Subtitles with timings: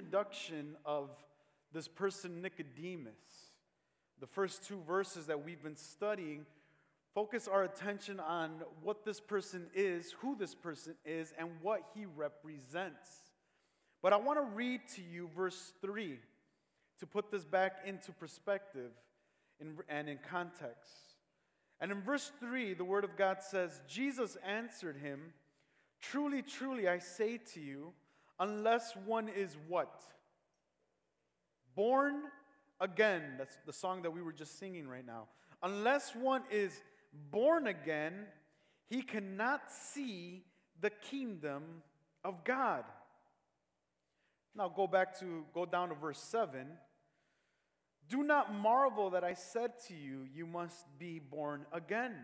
[0.00, 1.10] introduction of
[1.74, 3.12] this person, Nicodemus,
[4.18, 6.46] the first two verses that we've been studying
[7.14, 8.50] focus our attention on
[8.82, 13.10] what this person is, who this person is, and what he represents.
[14.00, 16.18] But I want to read to you verse 3
[17.00, 18.92] to put this back into perspective
[19.86, 20.94] and in context.
[21.78, 25.34] And in verse 3, the Word of God says, Jesus answered him,
[26.00, 27.92] Truly, truly, I say to you,
[28.40, 30.02] unless one is what?
[31.76, 32.22] Born
[32.80, 33.22] again.
[33.38, 35.28] That's the song that we were just singing right now.
[35.62, 36.72] Unless one is
[37.30, 38.26] born again,
[38.88, 40.42] he cannot see
[40.80, 41.62] the kingdom
[42.24, 42.84] of God.
[44.56, 46.66] Now go back to, go down to verse 7.
[48.08, 52.16] Do not marvel that I said to you, you must be born again.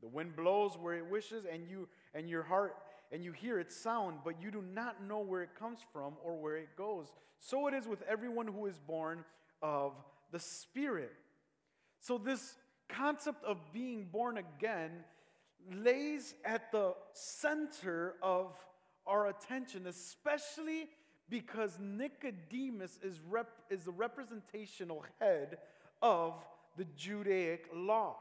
[0.00, 2.74] The wind blows where it wishes, and you and your heart
[3.12, 6.34] and you hear its sound, but you do not know where it comes from or
[6.34, 7.12] where it goes.
[7.38, 9.24] So it is with everyone who is born
[9.60, 9.92] of
[10.32, 11.12] the Spirit.
[12.00, 12.56] So this
[12.88, 14.90] concept of being born again
[15.70, 18.56] lays at the center of
[19.06, 20.88] our attention, especially
[21.28, 25.58] because Nicodemus is, rep- is the representational head
[26.00, 26.34] of
[26.76, 28.16] the Judaic law.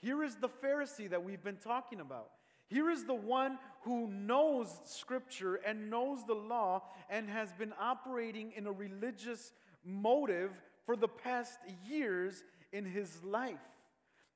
[0.00, 2.30] Here is the Pharisee that we've been talking about.
[2.68, 8.52] Here is the one who knows Scripture and knows the law and has been operating
[8.56, 9.52] in a religious
[9.84, 10.50] motive
[10.86, 12.42] for the past years
[12.72, 13.58] in his life.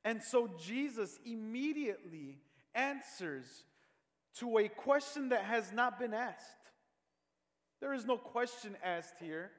[0.05, 2.39] And so Jesus immediately
[2.75, 3.65] answers
[4.37, 6.45] to a question that has not been asked.
[7.81, 9.51] There is no question asked here.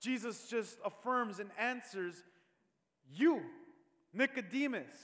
[0.00, 2.22] Jesus just affirms and answers,
[3.12, 3.40] You,
[4.12, 4.96] Nicodemus,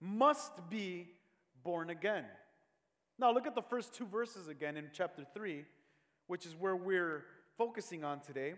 [0.00, 1.08] must be
[1.64, 2.24] born again.
[3.18, 5.64] Now, look at the first two verses again in chapter 3,
[6.26, 7.24] which is where we're
[7.56, 8.54] focusing on today.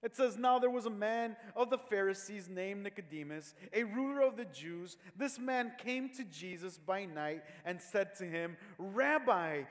[0.00, 4.36] It says, Now there was a man of the Pharisees named Nicodemus, a ruler of
[4.36, 4.96] the Jews.
[5.16, 9.62] This man came to Jesus by night and said to him, Rabbi,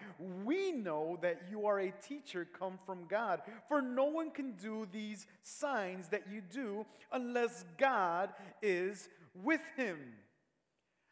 [0.43, 4.85] we know that you are a teacher come from God, for no one can do
[4.91, 9.97] these signs that you do unless God is with him.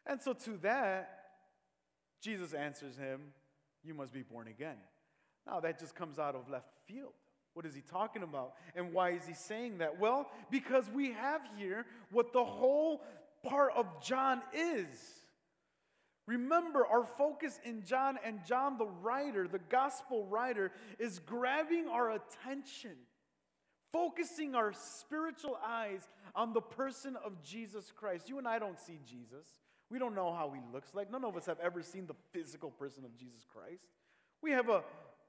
[0.04, 1.15] And so to that,
[2.20, 3.20] Jesus answers him,
[3.84, 4.76] You must be born again.
[5.46, 7.12] Now that just comes out of left field.
[7.54, 8.52] What is he talking about?
[8.74, 9.98] And why is he saying that?
[9.98, 13.02] Well, because we have here what the whole
[13.42, 14.86] part of John is.
[16.26, 22.10] Remember, our focus in John and John, the writer, the gospel writer, is grabbing our
[22.10, 22.96] attention,
[23.92, 26.02] focusing our spiritual eyes
[26.34, 28.28] on the person of Jesus Christ.
[28.28, 29.46] You and I don't see Jesus.
[29.90, 31.10] We don't know how he looks like.
[31.10, 33.84] None of us have ever seen the physical person of Jesus Christ.
[34.42, 34.82] We have a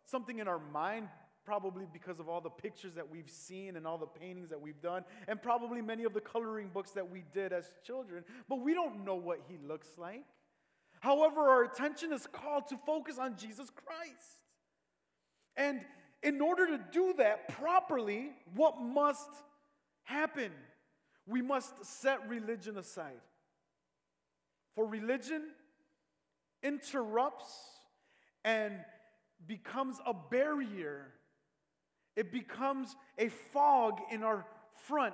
[0.06, 1.10] something in our mind
[1.48, 4.82] probably because of all the pictures that we've seen and all the paintings that we've
[4.82, 8.74] done, and probably many of the coloring books that we did as children, but we
[8.74, 10.26] don't know what he looks like.
[11.00, 14.42] However, our attention is called to focus on Jesus Christ.
[15.56, 15.80] And
[16.22, 19.30] in order to do that properly, what must
[20.04, 20.52] happen?
[21.26, 23.22] We must set religion aside.
[24.78, 25.42] For religion
[26.64, 27.52] interrupts
[28.46, 28.76] and
[29.46, 31.08] becomes a barrier
[32.18, 34.44] it becomes a fog in our
[34.88, 35.14] front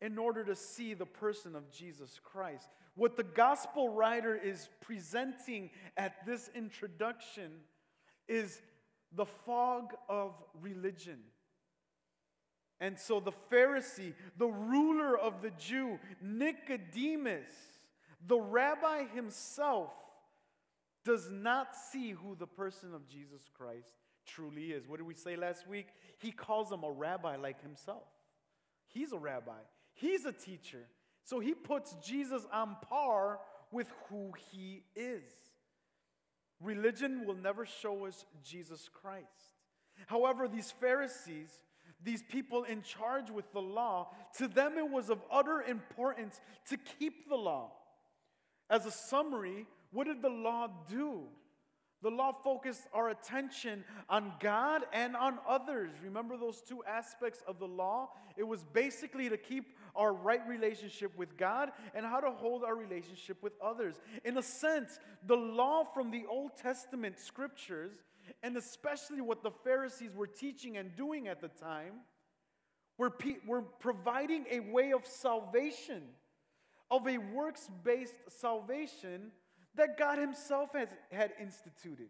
[0.00, 2.68] in order to see the person of Jesus Christ.
[2.96, 7.52] What the gospel writer is presenting at this introduction
[8.26, 8.60] is
[9.14, 11.20] the fog of religion.
[12.80, 17.77] And so the Pharisee, the ruler of the Jew, Nicodemus,
[18.26, 19.92] the rabbi himself,
[21.04, 23.88] does not see who the person of Jesus Christ
[24.26, 24.86] truly is.
[24.86, 25.86] What did we say last week?
[26.18, 28.04] He calls him a rabbi like himself.
[28.88, 29.60] He's a rabbi,
[29.94, 30.86] he's a teacher.
[31.24, 35.24] So he puts Jesus on par with who he is.
[36.60, 39.26] Religion will never show us Jesus Christ.
[40.06, 41.50] However, these Pharisees,
[42.02, 46.76] these people in charge with the law, to them it was of utter importance to
[46.98, 47.72] keep the law.
[48.70, 51.22] As a summary, what did the law do?
[52.00, 55.90] The law focused our attention on God and on others.
[56.02, 58.10] Remember those two aspects of the law?
[58.36, 62.76] It was basically to keep our right relationship with God and how to hold our
[62.76, 63.96] relationship with others.
[64.24, 67.94] In a sense, the law from the Old Testament scriptures,
[68.44, 71.94] and especially what the Pharisees were teaching and doing at the time,
[72.96, 76.02] were, pe- were providing a way of salvation,
[76.90, 79.30] of a works based salvation
[79.74, 82.08] that God Himself has, had instituted.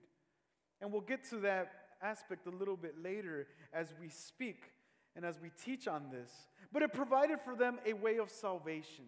[0.80, 1.70] And we'll get to that
[2.02, 4.72] aspect a little bit later as we speak
[5.16, 6.30] and as we teach on this.
[6.72, 9.04] But it provided for them a way of salvation.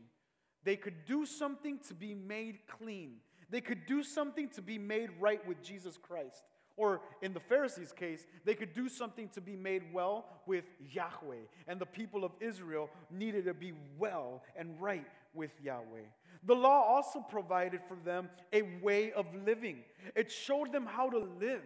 [0.65, 3.17] They could do something to be made clean,
[3.49, 6.45] they could do something to be made right with Jesus Christ.
[6.77, 11.45] Or in the Pharisees' case, they could do something to be made well with Yahweh.
[11.67, 15.05] And the people of Israel needed to be well and right
[15.35, 16.09] with Yahweh.
[16.45, 19.85] The law also provided for them a way of living,
[20.15, 21.63] it showed them how to live.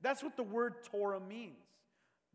[0.00, 1.56] That's what the word Torah means.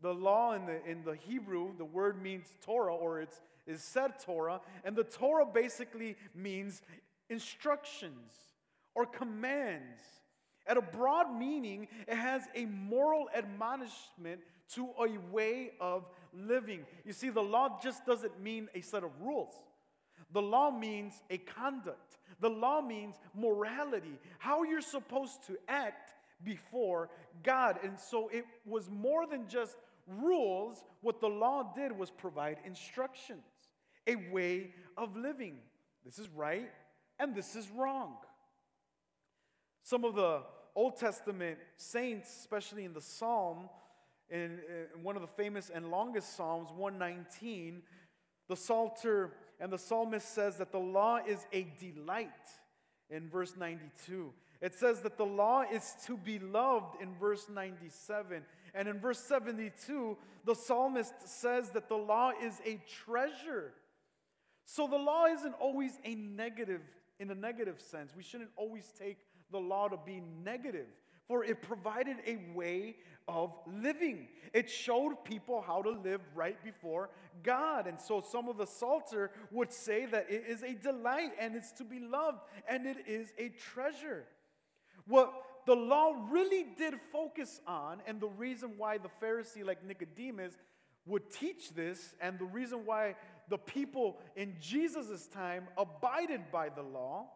[0.02, 4.18] The law in the, in the Hebrew, the word means Torah, or it's is said
[4.20, 6.82] Torah, and the Torah basically means
[7.30, 8.34] instructions
[8.94, 10.02] or commands.
[10.66, 14.40] At a broad meaning, it has a moral admonishment
[14.74, 16.86] to a way of living.
[17.04, 19.54] You see, the law just doesn't mean a set of rules.
[20.34, 22.18] The law means a conduct.
[22.40, 27.08] The law means morality, how you're supposed to act before
[27.42, 27.78] God.
[27.84, 29.76] And so it was more than just
[30.06, 30.82] rules.
[31.00, 33.44] What the law did was provide instructions,
[34.08, 35.58] a way of living.
[36.04, 36.70] This is right
[37.20, 38.16] and this is wrong.
[39.84, 40.42] Some of the
[40.74, 43.68] Old Testament saints, especially in the Psalm,
[44.30, 44.58] in,
[44.94, 47.82] in, one of the famous and longest Psalms, 119,
[48.48, 52.28] the Psalter and the psalmist says that the law is a delight
[53.10, 54.32] in verse 92.
[54.60, 58.42] It says that the law is to be loved in verse 97.
[58.74, 63.72] And in verse 72, the psalmist says that the law is a treasure.
[64.64, 66.80] So the law isn't always a negative,
[67.20, 68.12] in a negative sense.
[68.16, 69.18] We shouldn't always take
[69.52, 70.86] the law to be negative,
[71.28, 74.28] for it provided a way of living.
[74.52, 77.10] It showed people how to live right before
[77.42, 77.86] God.
[77.86, 81.72] And so some of the Psalter would say that it is a delight and it's
[81.72, 84.24] to be loved and it is a treasure.
[85.06, 85.32] What
[85.66, 90.52] the law really did focus on, and the reason why the Pharisee like Nicodemus
[91.06, 93.16] would teach this, and the reason why
[93.48, 97.26] the people in Jesus' time abided by the law,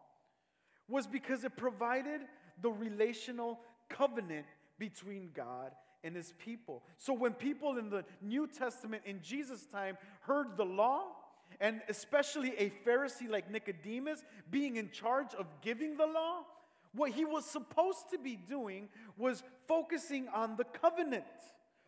[0.87, 2.21] was because it provided
[2.61, 3.59] the relational
[3.89, 4.45] covenant
[4.77, 5.71] between God
[6.03, 6.83] and his people.
[6.97, 11.03] So when people in the New Testament in Jesus' time heard the law,
[11.59, 16.45] and especially a Pharisee like Nicodemus being in charge of giving the law,
[16.93, 18.87] what he was supposed to be doing
[19.17, 21.25] was focusing on the covenant.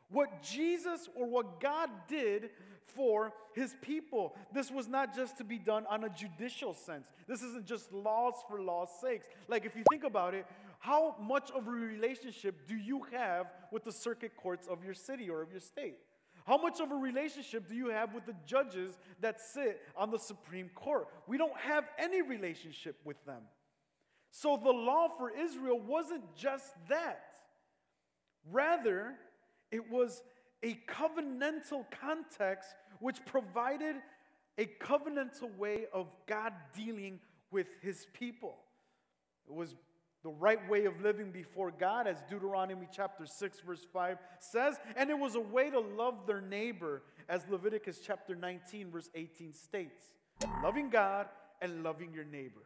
[0.09, 2.50] What Jesus or what God did
[2.95, 4.36] for his people.
[4.53, 7.07] This was not just to be done on a judicial sense.
[7.27, 9.27] This isn't just laws for law's sakes.
[9.48, 10.45] Like, if you think about it,
[10.81, 15.30] how much of a relationship do you have with the circuit courts of your city
[15.30, 15.98] or of your state?
[16.48, 20.18] How much of a relationship do you have with the judges that sit on the
[20.18, 21.07] Supreme Court?
[21.28, 23.44] We don't have any relationship with them.
[24.31, 27.36] So the law for Israel wasn't just that.
[28.51, 29.13] Rather,
[29.69, 30.24] it was
[30.63, 33.98] a covenantal context which provided
[34.57, 37.19] a covenantal way of God dealing
[37.51, 38.56] with his people.
[39.48, 39.75] It was
[40.23, 45.09] the right way of living before God, as Deuteronomy chapter 6, verse 5 says, and
[45.09, 50.03] it was a way to love their neighbor, as Leviticus chapter 19, verse 18 states.
[50.63, 51.27] Loving God
[51.62, 52.62] and loving your neighbor.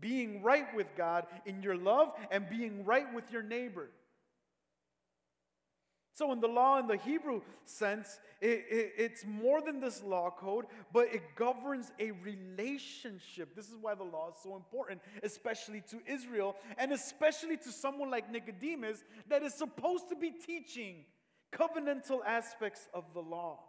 [0.00, 3.90] Being right with God in your love and being right with your neighbor.
[6.14, 10.30] So, in the law, in the Hebrew sense, it, it, it's more than this law
[10.30, 13.56] code, but it governs a relationship.
[13.56, 18.10] This is why the law is so important, especially to Israel, and especially to someone
[18.10, 21.04] like Nicodemus that is supposed to be teaching
[21.50, 23.60] covenantal aspects of the law.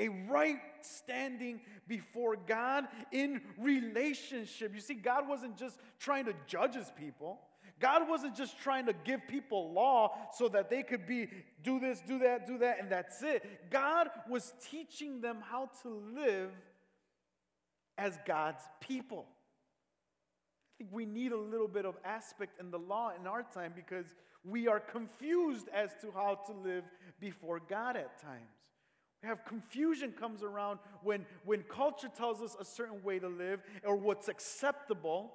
[0.00, 4.72] A right standing before God in relationship.
[4.74, 7.38] You see, God wasn't just trying to judge his people.
[7.84, 11.28] God wasn't just trying to give people law so that they could be
[11.62, 13.70] do this, do that, do that, and that's it.
[13.70, 16.48] God was teaching them how to live
[17.98, 19.26] as God's people.
[19.28, 23.74] I think we need a little bit of aspect in the law in our time
[23.76, 24.06] because
[24.44, 26.84] we are confused as to how to live
[27.20, 28.48] before God at times.
[29.22, 33.60] We have confusion comes around when, when culture tells us a certain way to live
[33.84, 35.34] or what's acceptable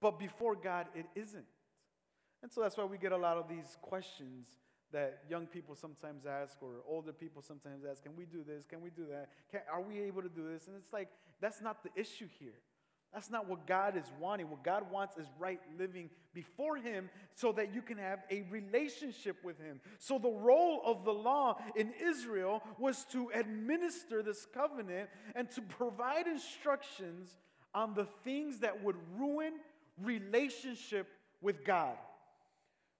[0.00, 1.46] but before God, it isn't.
[2.42, 4.46] And so that's why we get a lot of these questions
[4.92, 8.64] that young people sometimes ask or older people sometimes ask Can we do this?
[8.64, 9.28] Can we do that?
[9.50, 10.66] Can, are we able to do this?
[10.66, 11.08] And it's like,
[11.40, 12.60] that's not the issue here.
[13.12, 14.50] That's not what God is wanting.
[14.50, 19.36] What God wants is right living before Him so that you can have a relationship
[19.42, 19.80] with Him.
[19.98, 25.62] So, the role of the law in Israel was to administer this covenant and to
[25.62, 27.34] provide instructions
[27.74, 29.54] on the things that would ruin
[30.02, 31.08] relationship
[31.40, 31.96] with God.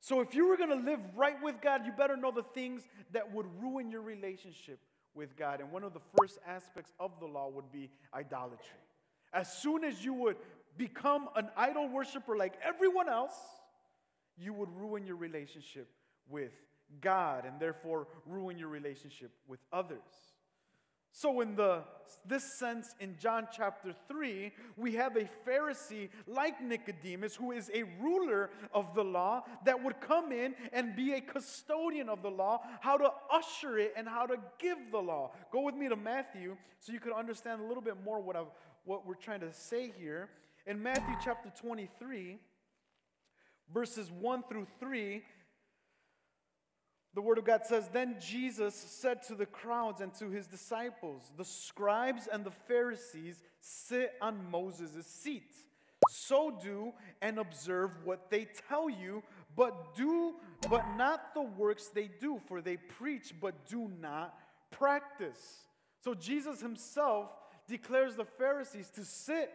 [0.01, 2.83] So if you were going to live right with God, you better know the things
[3.13, 4.79] that would ruin your relationship
[5.15, 5.61] with God.
[5.61, 8.79] And one of the first aspects of the law would be idolatry.
[9.33, 10.37] As soon as you would
[10.77, 13.35] become an idol worshiper like everyone else,
[14.37, 15.89] you would ruin your relationship
[16.29, 16.53] with
[17.01, 19.99] God and therefore ruin your relationship with others.
[21.13, 21.83] So, in the,
[22.27, 27.85] this sense, in John chapter 3, we have a Pharisee like Nicodemus, who is a
[28.01, 32.61] ruler of the law, that would come in and be a custodian of the law,
[32.81, 35.33] how to usher it and how to give the law.
[35.53, 38.53] Go with me to Matthew so you can understand a little bit more what, I've,
[38.85, 40.29] what we're trying to say here.
[40.67, 42.39] In Matthew chapter 23,
[43.73, 45.23] verses 1 through 3,
[47.19, 51.33] the Word of God says, Then Jesus said to the crowds and to his disciples,
[51.37, 55.53] The scribes and the Pharisees sit on Moses' seat.
[56.11, 59.25] So do and observe what they tell you,
[59.57, 60.37] but do
[60.71, 64.39] but not the works they do, for they preach but do not
[64.71, 65.65] practice.
[66.05, 67.31] So Jesus himself
[67.67, 69.51] declares the Pharisees to sit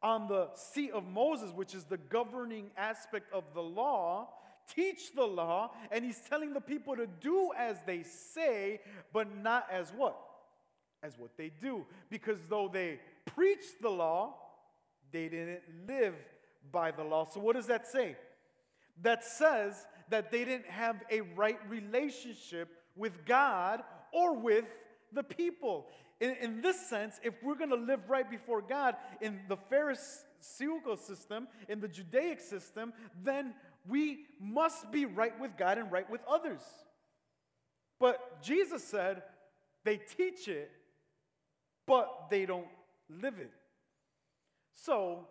[0.00, 4.28] on the seat of Moses, which is the governing aspect of the law,
[4.74, 8.80] teach the law, and he's telling the people to do as they say,
[9.12, 10.16] but not as what?
[11.02, 11.86] As what they do.
[12.10, 14.34] Because though they preached the law,
[15.12, 16.14] they didn't live
[16.70, 17.26] by the law.
[17.30, 18.16] So, what does that say?
[19.02, 24.66] That says that they didn't have a right relationship with God or with
[25.12, 25.86] the people.
[26.20, 30.96] In, in this sense, if we're going to live right before God in the Pharisaical
[30.96, 32.92] system, in the Judaic system,
[33.24, 33.54] then
[33.90, 36.62] we must be right with God and right with others.
[37.98, 39.22] But Jesus said
[39.84, 40.70] they teach it,
[41.86, 42.68] but they don't
[43.08, 43.50] live it.
[44.74, 45.26] So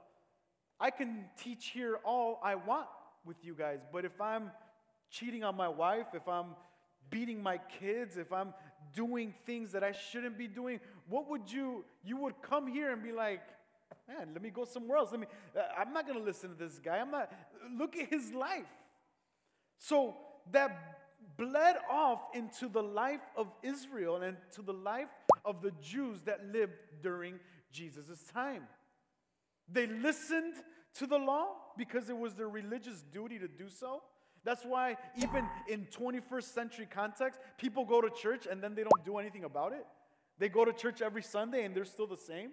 [0.80, 2.88] I can teach here all I want
[3.26, 4.52] with you guys, but if I'm
[5.10, 6.56] cheating on my wife, if I'm
[7.10, 8.54] beating my kids, if I'm
[8.94, 13.02] doing things that I shouldn't be doing, what would you, you would come here and
[13.02, 13.42] be like,
[14.08, 15.12] man, let me go somewhere else.
[15.12, 16.98] Let me, uh, I'm not going to listen to this guy.
[16.98, 17.32] I'm not,
[17.78, 18.68] look at his life.
[19.78, 20.16] So
[20.52, 21.00] that
[21.38, 25.10] bled off into the life of Israel and to the life
[25.46, 27.40] of the Jews that lived during
[27.72, 28.64] Jesus' time.
[29.72, 30.56] They listened
[30.96, 34.02] to the law because it was their religious duty to do so.
[34.44, 39.06] That's why, even in 21st century context, people go to church and then they don't
[39.06, 39.86] do anything about it.
[40.40, 42.52] They go to church every Sunday and they're still the same.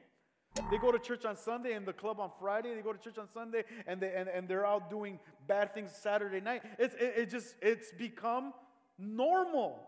[0.70, 2.74] They go to church on Sunday and the club on Friday.
[2.74, 5.92] They go to church on Sunday and, they, and, and they're out doing bad things
[5.92, 6.62] Saturday night.
[6.78, 8.52] It's, it, it just, it's become
[8.98, 9.78] normal.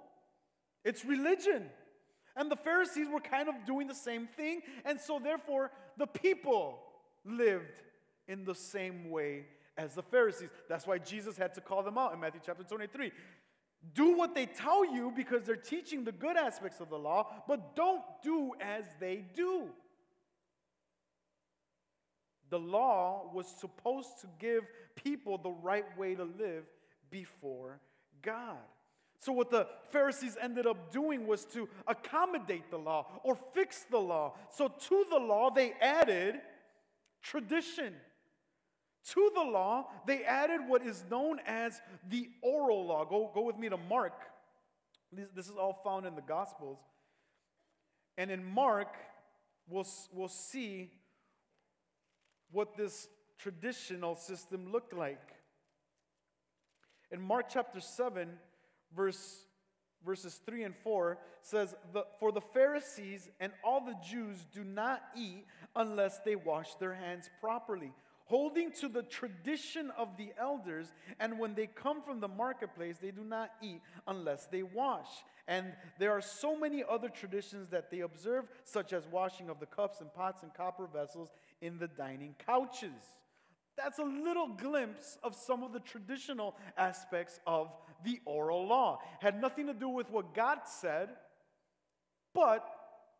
[0.84, 1.64] It's religion.
[2.37, 4.60] And the Pharisees were kind of doing the same thing.
[4.84, 6.78] And so, therefore, the people
[7.25, 7.82] lived
[8.28, 9.46] in the same way
[9.76, 10.50] as the Pharisees.
[10.68, 13.10] That's why Jesus had to call them out in Matthew chapter 23.
[13.94, 17.75] Do what they tell you because they're teaching the good aspects of the law, but
[17.75, 19.68] don't do as they do.
[22.50, 24.64] The law was supposed to give
[24.94, 26.64] people the right way to live
[27.10, 27.80] before
[28.22, 28.56] God.
[29.20, 33.98] So, what the Pharisees ended up doing was to accommodate the law or fix the
[33.98, 34.34] law.
[34.50, 36.36] So, to the law, they added
[37.22, 37.94] tradition.
[39.12, 43.04] To the law, they added what is known as the oral law.
[43.04, 44.12] Go, go with me to Mark.
[45.12, 46.78] This, this is all found in the Gospels.
[48.16, 48.94] And in Mark,
[49.68, 50.90] we'll, we'll see
[52.52, 55.34] what this traditional system looked like.
[57.10, 58.28] In Mark chapter 7,
[58.94, 59.46] verse,
[60.04, 61.74] verses 3 and 4 says,
[62.20, 67.30] For the Pharisees and all the Jews do not eat unless they wash their hands
[67.40, 67.92] properly
[68.28, 73.10] holding to the tradition of the elders, and when they come from the marketplace, they
[73.10, 75.08] do not eat unless they wash.
[75.48, 79.66] And there are so many other traditions that they observe, such as washing of the
[79.66, 82.90] cups and pots and copper vessels in the dining couches.
[83.76, 87.72] That's a little glimpse of some of the traditional aspects of
[88.04, 89.00] the oral law.
[89.20, 91.10] Had nothing to do with what God said,
[92.34, 92.68] but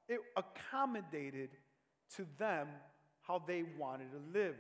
[0.09, 1.50] it accommodated
[2.16, 2.68] to them
[3.23, 4.57] how they wanted to live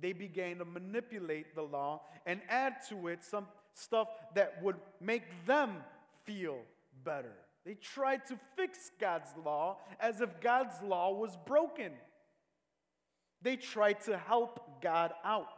[0.00, 5.22] they began to manipulate the law and add to it some stuff that would make
[5.46, 5.76] them
[6.24, 6.58] feel
[7.04, 7.32] better.
[7.64, 11.92] They tried to fix God's law as if God's law was broken.
[13.42, 15.48] They tried to help God out.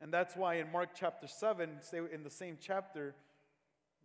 [0.00, 3.14] And that's why in Mark chapter 7, say in the same chapter,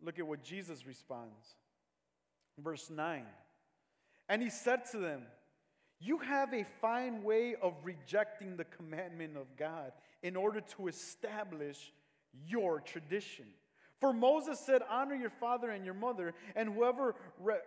[0.03, 1.55] look at what Jesus responds.
[2.57, 3.25] Verse 9.
[4.29, 5.23] And he said to them,
[5.99, 9.91] You have a fine way of rejecting the commandment of God
[10.23, 11.91] in order to establish
[12.47, 13.45] your tradition.
[13.99, 17.57] For Moses said, Honor your father and your mother, and whoever re-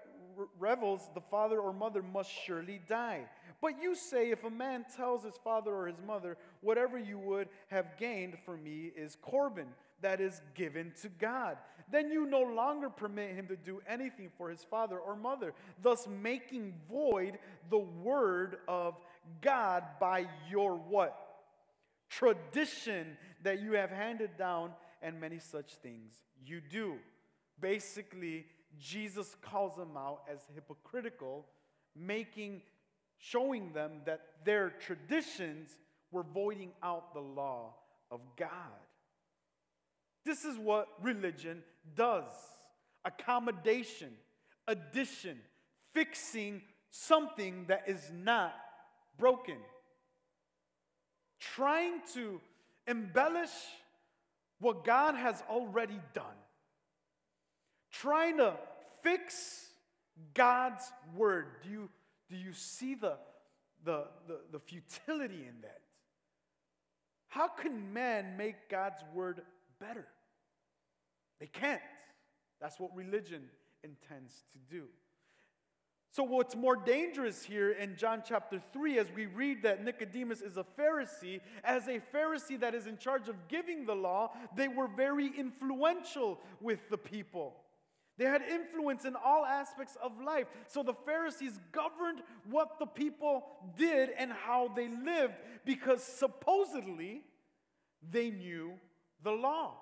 [0.59, 3.27] revels the father or mother must surely die.
[3.65, 7.49] But you say, If a man tells his father or his mother, Whatever you would
[7.69, 9.69] have gained for me is Corban,
[10.03, 11.57] that is given to God,
[11.91, 16.07] then you no longer permit him to do anything for his father or mother, thus
[16.07, 17.39] making void
[17.71, 18.97] the word of
[19.41, 21.19] God by your what?
[22.11, 26.13] Tradition that you have handed down, and many such things
[26.45, 26.97] you do.
[27.63, 28.45] Basically,
[28.79, 31.47] Jesus calls them out as hypocritical,
[31.97, 32.61] making
[33.31, 35.77] showing them that their traditions
[36.11, 37.75] were voiding out the law
[38.11, 38.51] of God.
[40.25, 41.63] This is what religion
[41.97, 42.25] does
[43.05, 44.11] accommodation,
[44.67, 45.39] addition,
[45.93, 48.55] fixing something that is not
[49.19, 49.59] broken,
[51.39, 52.41] trying to
[52.87, 53.51] embellish
[54.59, 56.25] what God has already done,
[57.91, 58.55] trying to
[59.03, 59.69] fix
[60.33, 61.47] God's word.
[61.63, 61.89] Do you,
[62.29, 63.17] do you see the,
[63.85, 65.81] the, the, the futility in that?
[67.29, 69.43] How can man make God's word
[69.81, 70.07] better?
[71.41, 71.81] They can't.
[72.61, 73.43] That's what religion
[73.83, 74.85] intends to do.
[76.15, 80.57] So, what's more dangerous here in John chapter 3, as we read that Nicodemus is
[80.57, 84.87] a Pharisee, as a Pharisee that is in charge of giving the law, they were
[84.87, 87.57] very influential with the people.
[88.17, 90.47] They had influence in all aspects of life.
[90.69, 93.45] So the Pharisees governed what the people
[93.77, 97.23] did and how they lived because supposedly
[98.09, 98.75] they knew
[99.23, 99.75] the law.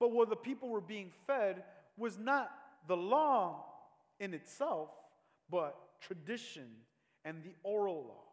[0.00, 1.62] But what the people were being fed
[1.96, 2.50] was not
[2.88, 3.64] the law
[4.18, 4.90] in itself,
[5.48, 6.66] but tradition
[7.24, 8.24] and the oral law.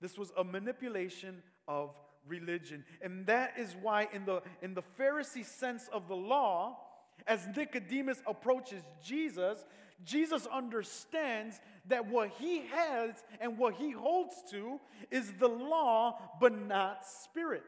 [0.00, 1.94] This was a manipulation of
[2.26, 2.84] religion.
[3.00, 6.78] And that is why, in the, in the Pharisee sense of the law,
[7.26, 9.64] as Nicodemus approaches Jesus,
[10.04, 14.80] Jesus understands that what he has and what he holds to
[15.10, 17.62] is the law, but not spirit.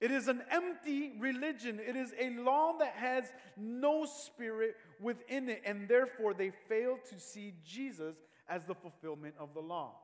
[0.00, 1.78] It is an empty religion.
[1.78, 3.24] It is a law that has
[3.56, 8.16] no spirit within it, and therefore they fail to see Jesus
[8.48, 9.96] as the fulfillment of the law.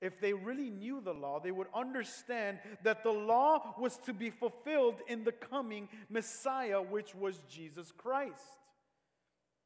[0.00, 4.30] If they really knew the law, they would understand that the law was to be
[4.30, 8.60] fulfilled in the coming Messiah, which was Jesus Christ.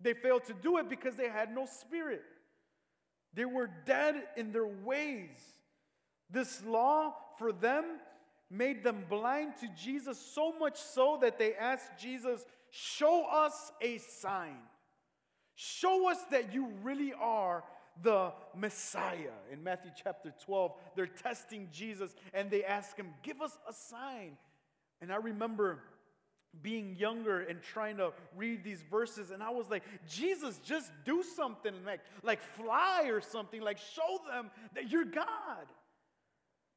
[0.00, 2.22] They failed to do it because they had no spirit.
[3.34, 5.40] They were dead in their ways.
[6.30, 7.84] This law for them
[8.50, 13.98] made them blind to Jesus, so much so that they asked Jesus, Show us a
[13.98, 14.58] sign.
[15.56, 17.64] Show us that you really are
[18.03, 19.37] the Messiah.
[19.53, 24.37] In Matthew chapter 12, they're testing Jesus and they ask him, Give us a sign.
[25.00, 25.81] And I remember
[26.62, 31.22] being younger and trying to read these verses and i was like jesus just do
[31.22, 35.66] something like like fly or something like show them that you're god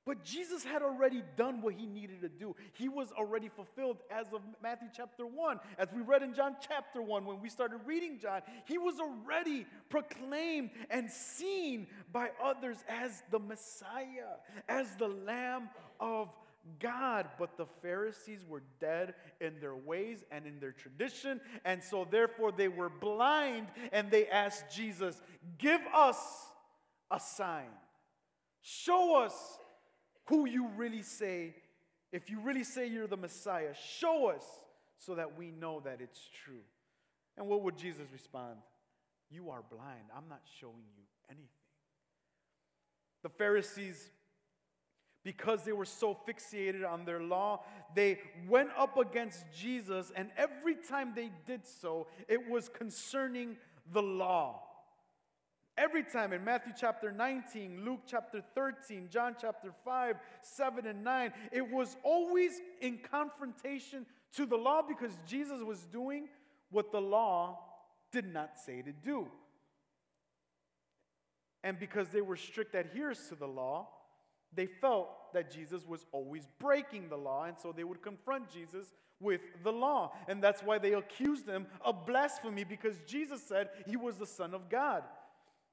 [0.05, 2.55] but Jesus had already done what he needed to do.
[2.73, 5.59] He was already fulfilled as of Matthew chapter 1.
[5.77, 9.65] As we read in John chapter 1 when we started reading John, he was already
[9.89, 14.35] proclaimed and seen by others as the Messiah,
[14.67, 15.69] as the Lamb
[16.01, 16.29] of
[16.79, 17.27] God.
[17.39, 22.51] But the Pharisees were dead in their ways and in their tradition, and so therefore
[22.51, 25.21] they were blind and they asked Jesus,
[25.57, 26.17] Give us
[27.09, 27.69] a sign.
[28.61, 29.59] Show us
[30.25, 31.55] who you really say,
[32.11, 34.43] if you really say you're the Messiah, show us
[34.97, 36.61] so that we know that it's true.
[37.37, 38.57] And what would Jesus respond?
[39.29, 40.05] You are blind.
[40.15, 41.47] I'm not showing you anything.
[43.23, 44.11] The Pharisees,
[45.23, 47.63] because they were so fixated on their law,
[47.95, 53.57] they went up against Jesus, and every time they did so, it was concerning
[53.91, 54.62] the law.
[55.77, 61.33] Every time in Matthew chapter 19, Luke chapter 13, John chapter 5, 7, and 9,
[61.51, 64.05] it was always in confrontation
[64.35, 66.29] to the law because Jesus was doing
[66.69, 67.59] what the law
[68.11, 69.27] did not say to do.
[71.63, 73.87] And because they were strict adherents to the law,
[74.53, 78.93] they felt that Jesus was always breaking the law, and so they would confront Jesus
[79.19, 80.11] with the law.
[80.27, 84.53] And that's why they accused him of blasphemy because Jesus said he was the Son
[84.53, 85.03] of God.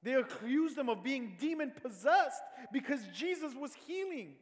[0.03, 4.33] They accused him of being demon possessed because Jesus was healing.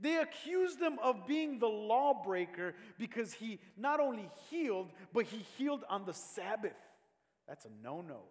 [0.00, 5.84] They accused him of being the lawbreaker because he not only healed, but he healed
[5.88, 6.76] on the Sabbath.
[7.48, 8.22] That's a no no.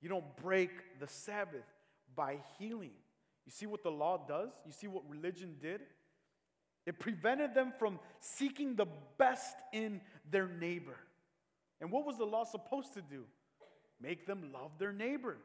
[0.00, 0.70] You don't break
[1.00, 1.64] the Sabbath
[2.14, 2.92] by healing.
[3.44, 4.50] You see what the law does?
[4.66, 5.80] You see what religion did?
[6.86, 8.86] It prevented them from seeking the
[9.18, 10.96] best in their neighbor.
[11.80, 13.24] And what was the law supposed to do?
[14.00, 15.36] Make them love their neighbor.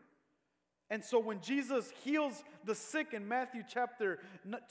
[0.90, 4.20] And so when Jesus heals the sick in Matthew chapter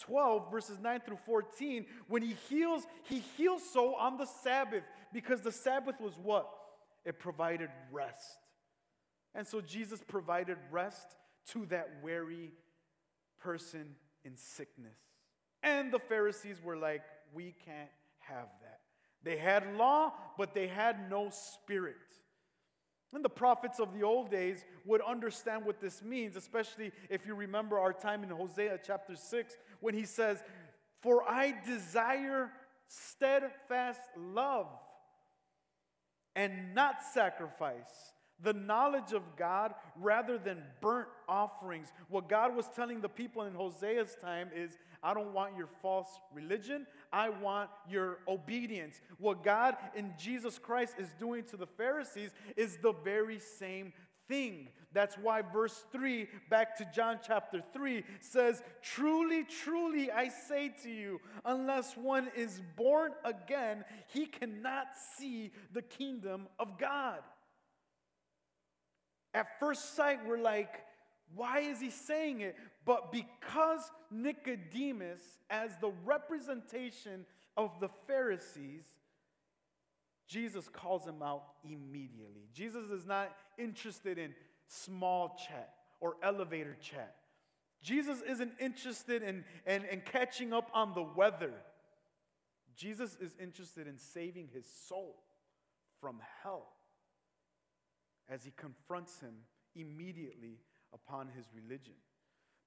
[0.01, 5.43] 12, verses 9 through 14, when he heals, he heals so on the Sabbath because
[5.43, 6.49] the Sabbath was what?
[7.05, 8.39] It provided rest.
[9.35, 11.17] And so Jesus provided rest
[11.49, 12.53] to that weary
[13.39, 14.99] person in sickness.
[15.63, 17.03] And the Pharisees were like,
[17.35, 18.81] we can't have that.
[19.23, 21.97] They had law, but they had no spirit.
[23.17, 27.35] And the prophets of the old days would understand what this means, especially if you
[27.35, 30.45] remember our time in Hosea chapter 6, when he says,
[31.01, 32.51] For I desire
[32.89, 34.67] steadfast love
[36.35, 41.89] and not sacrifice the knowledge of God rather than burnt offerings.
[42.11, 46.21] What God was telling the people in Hosea's time is I don't want your false
[46.35, 49.01] religion, I want your obedience.
[49.17, 53.95] What God in Jesus Christ is doing to the Pharisees is the very same
[54.29, 54.69] thing.
[54.93, 60.91] That's why verse 3, back to John chapter 3, says, Truly, truly, I say to
[60.91, 67.21] you, unless one is born again, he cannot see the kingdom of God.
[69.33, 70.83] At first sight, we're like,
[71.35, 72.57] why is he saying it?
[72.87, 75.21] But because Nicodemus,
[75.51, 78.85] as the representation of the Pharisees,
[80.29, 82.49] Jesus calls him out immediately.
[82.55, 84.35] Jesus is not interested in
[84.69, 87.17] small chat or elevator chat.
[87.83, 91.53] Jesus isn't interested in, in, in catching up on the weather.
[92.77, 95.17] Jesus is interested in saving his soul
[96.01, 96.69] from hell
[98.29, 99.35] as he confronts him
[99.75, 100.59] immediately
[100.93, 101.95] upon his religion.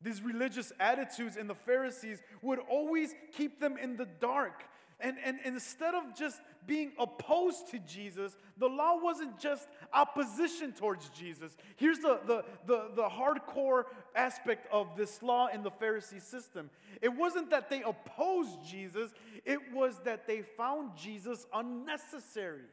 [0.01, 4.63] These religious attitudes in the Pharisees would always keep them in the dark.
[5.01, 10.73] And, and, and, instead of just being opposed to Jesus, the law wasn't just opposition
[10.73, 11.55] towards Jesus.
[11.77, 13.83] Here's the, the, the, the hardcore
[14.13, 16.69] aspect of this law in the Pharisee system
[17.01, 19.11] it wasn't that they opposed Jesus,
[19.45, 22.67] it was that they found Jesus unnecessary.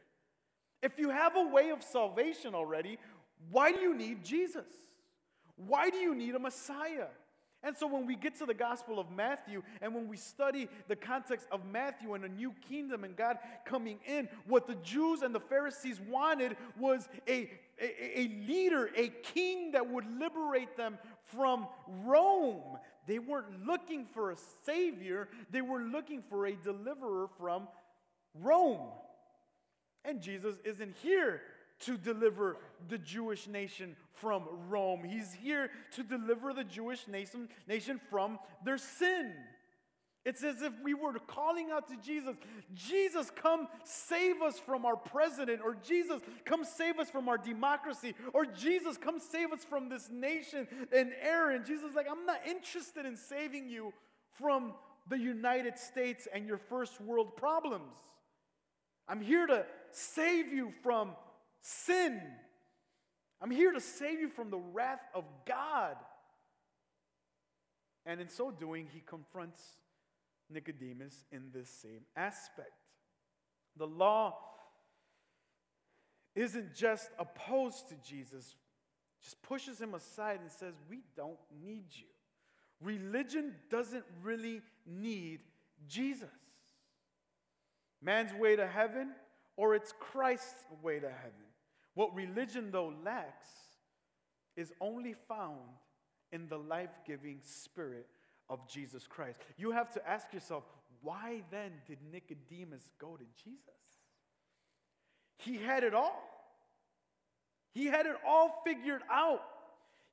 [0.83, 2.99] If you have a way of salvation already,
[3.49, 4.65] why do you need Jesus?
[5.57, 7.07] Why do you need a Messiah?
[7.63, 10.95] And so when we get to the Gospel of Matthew and when we study the
[10.95, 15.33] context of Matthew and a new kingdom and God coming in, what the Jews and
[15.33, 17.49] the Pharisees wanted was a,
[17.81, 20.99] a, a leader, a king that would liberate them
[21.35, 21.67] from
[22.05, 22.77] Rome.
[23.07, 27.67] They weren't looking for a savior, they were looking for a deliverer from
[28.35, 28.91] Rome.
[30.05, 31.41] And Jesus isn't here
[31.79, 32.57] to deliver
[32.89, 35.03] the Jewish nation from Rome.
[35.03, 39.33] He's here to deliver the Jewish nation, nation from their sin.
[40.25, 42.35] It's as if we were calling out to Jesus,
[42.73, 48.13] Jesus, come save us from our president, or Jesus, come save us from our democracy,
[48.33, 51.63] or Jesus, come save us from this nation and Aaron.
[51.65, 53.93] Jesus, like, I'm not interested in saving you
[54.37, 54.73] from
[55.07, 57.85] the United States and your first world problems.
[59.07, 61.11] I'm here to save you from
[61.67, 62.21] sin.
[63.41, 65.95] I'm here to save you from the wrath of God.
[68.05, 69.59] And in so doing, he confronts
[70.49, 72.71] Nicodemus in this same aspect.
[73.75, 74.37] The law
[76.35, 78.55] isn't just opposed to Jesus,
[79.21, 82.05] just pushes him aside and says, We don't need you.
[82.81, 85.41] Religion doesn't really need
[85.87, 86.29] Jesus.
[88.01, 89.09] Man's way to heaven
[89.57, 91.46] or it's Christ's way to heaven.
[91.97, 93.47] What religion, though, lacks
[94.55, 95.57] is only found
[96.31, 98.05] in the life giving spirit
[98.51, 99.39] of Jesus Christ.
[99.57, 100.63] You have to ask yourself,
[101.01, 103.63] why then did Nicodemus go to Jesus?
[105.39, 106.21] He had it all.
[107.71, 109.41] He had it all figured out.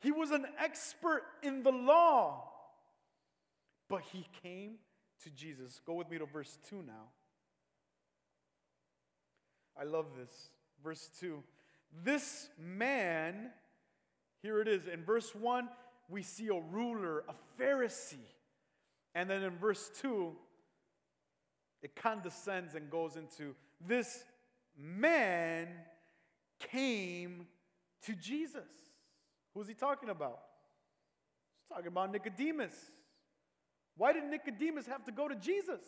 [0.00, 2.50] He was an expert in the law.
[3.90, 4.76] But he came
[5.24, 5.82] to Jesus.
[5.84, 7.10] Go with me to verse 2 now.
[9.78, 10.48] I love this.
[10.82, 11.42] Verse 2.
[12.02, 13.50] This man,
[14.42, 14.86] here it is.
[14.86, 15.68] In verse 1,
[16.08, 18.16] we see a ruler, a Pharisee.
[19.14, 20.32] And then in verse 2,
[21.82, 23.54] it condescends and goes into
[23.86, 24.24] this
[24.76, 25.68] man
[26.58, 27.46] came
[28.02, 28.68] to Jesus.
[29.54, 30.40] Who's he talking about?
[31.60, 32.74] He's talking about Nicodemus.
[33.96, 35.82] Why did Nicodemus have to go to Jesus?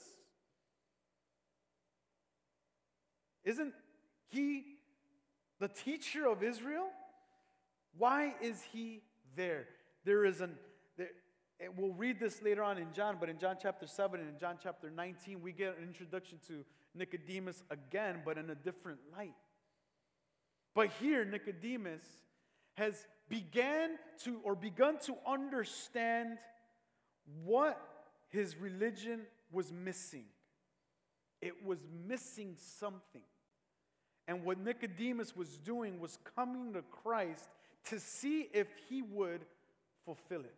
[3.44, 3.72] Isn't
[4.28, 4.75] he
[5.58, 6.86] the teacher of Israel?
[7.96, 9.02] Why is he
[9.36, 9.66] there?
[10.04, 10.56] There is an,
[10.96, 11.08] there,
[11.76, 14.56] we'll read this later on in John, but in John chapter 7 and in John
[14.62, 16.64] chapter 19, we get an introduction to
[16.94, 19.34] Nicodemus again, but in a different light.
[20.74, 22.04] But here, Nicodemus
[22.74, 23.90] has began
[24.24, 26.38] to or begun to understand
[27.44, 27.80] what
[28.28, 30.24] his religion was missing.
[31.40, 33.22] It was missing something.
[34.28, 37.48] And what Nicodemus was doing was coming to Christ
[37.90, 39.42] to see if he would
[40.04, 40.54] fulfill it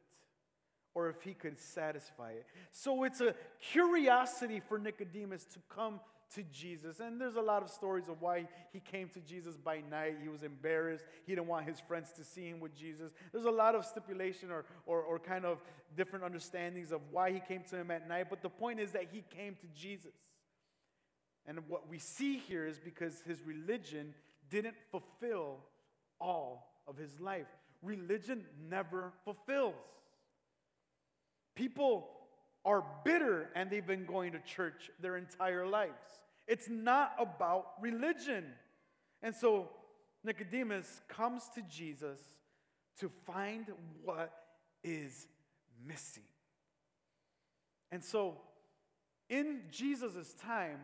[0.95, 2.47] or if he could satisfy it.
[2.73, 6.01] So it's a curiosity for Nicodemus to come
[6.35, 7.01] to Jesus.
[7.01, 10.17] And there's a lot of stories of why he came to Jesus by night.
[10.23, 11.07] He was embarrassed.
[11.27, 13.13] He didn't want his friends to see him with Jesus.
[13.33, 15.63] There's a lot of stipulation or, or, or kind of
[15.97, 18.27] different understandings of why he came to him at night.
[18.29, 20.13] But the point is that he came to Jesus.
[21.49, 24.15] And what we see here is because his religion
[24.51, 25.57] didn't fulfill
[26.21, 27.47] all of his life.
[27.83, 29.75] Religion never fulfills.
[31.57, 32.11] People
[32.67, 36.21] are bitter and they've been going to church their entire lives.
[36.47, 38.45] It's not about religion.
[39.23, 39.71] And so
[40.23, 42.21] Nicodemus comes to Jesus
[43.01, 43.67] to find
[44.05, 44.33] what
[44.85, 45.27] is
[45.87, 46.25] missing.
[47.91, 48.37] And so
[49.31, 50.81] in Jesus' time,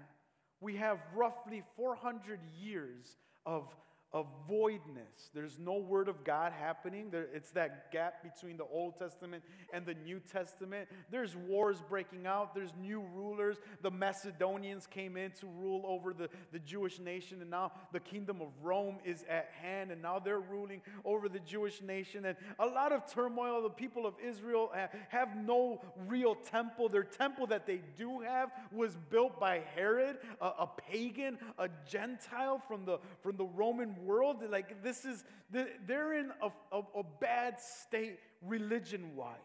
[0.64, 3.68] we have roughly 400 years of
[4.14, 5.30] of voidness.
[5.34, 7.10] There's no word of God happening.
[7.10, 10.88] There, it's that gap between the Old Testament and the New Testament.
[11.10, 12.54] There's wars breaking out.
[12.54, 13.56] There's new rulers.
[13.82, 18.40] The Macedonians came in to rule over the, the Jewish nation, and now the kingdom
[18.40, 22.24] of Rome is at hand, and now they're ruling over the Jewish nation.
[22.24, 23.62] And a lot of turmoil.
[23.62, 24.70] The people of Israel
[25.08, 26.88] have, no real temple.
[26.88, 32.62] Their temple that they do have was built by Herod, a, a pagan, a Gentile
[32.68, 34.38] from the, from the Roman world.
[34.50, 39.36] Like, this is, they're in a, a, a bad state religion wise.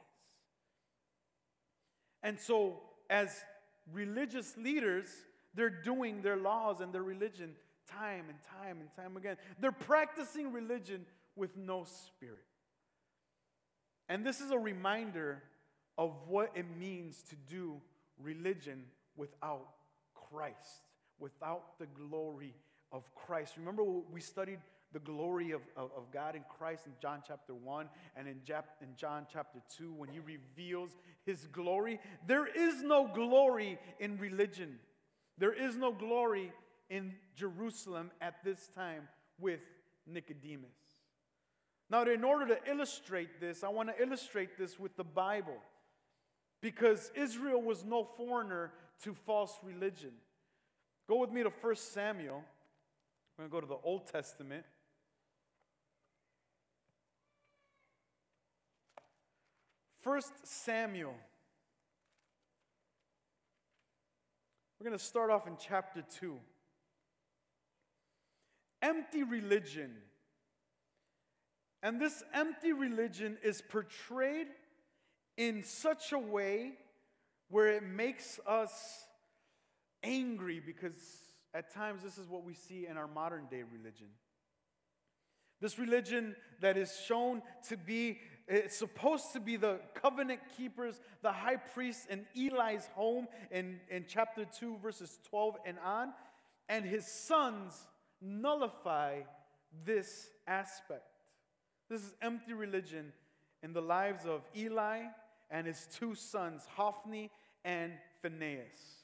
[2.22, 3.44] And so, as
[3.92, 5.08] religious leaders,
[5.54, 7.52] they're doing their laws and their religion
[7.88, 9.38] time and time and time again.
[9.60, 12.40] They're practicing religion with no spirit.
[14.08, 15.44] And this is a reminder
[15.98, 17.82] of what it means to do
[18.22, 18.84] religion
[19.16, 19.68] without
[20.14, 20.84] Christ,
[21.20, 22.54] without the glory
[22.92, 23.56] of Christ.
[23.58, 24.60] Remember, we studied
[24.92, 28.82] the glory of, of, of, God in Christ in John chapter 1 and in, Jap-
[28.82, 32.00] in John chapter 2 when he reveals his glory.
[32.26, 34.80] There is no glory in religion,
[35.38, 36.52] there is no glory
[36.90, 39.08] in Jerusalem at this time
[39.40, 39.62] with
[40.08, 40.70] Nicodemus.
[41.92, 45.58] Now, in order to illustrate this, I want to illustrate this with the Bible
[46.62, 48.72] because Israel was no foreigner
[49.04, 50.12] to false religion.
[51.08, 52.44] Go with me to 1 Samuel
[53.40, 54.66] we're going to go to the Old Testament.
[60.02, 61.14] First Samuel.
[64.78, 66.38] We're going to start off in chapter 2.
[68.82, 69.96] Empty religion.
[71.82, 74.48] And this empty religion is portrayed
[75.38, 76.74] in such a way
[77.48, 79.06] where it makes us
[80.04, 84.08] angry because at times, this is what we see in our modern day religion.
[85.62, 91.32] This religion that is shown to be, it's supposed to be the covenant keepers, the
[91.32, 96.14] high priest in Eli's home in, in chapter 2, verses 12 and on,
[96.70, 97.88] and his sons
[98.22, 99.22] nullify
[99.86, 101.04] this aspect.
[101.90, 103.12] This is empty religion
[103.64, 105.02] in the lives of Eli
[105.50, 107.32] and his two sons, Hophni
[107.66, 108.99] and Phinehas.